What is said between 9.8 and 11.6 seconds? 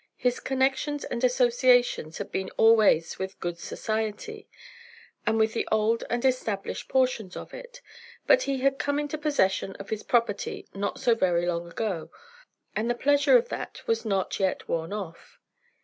his property not so very